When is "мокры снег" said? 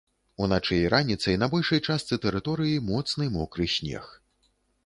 3.37-4.13